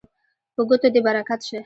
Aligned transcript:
په 0.55 0.61
ګوتو 0.67 0.87
دې 0.93 1.01
برکت 1.07 1.39
شه 1.47 1.59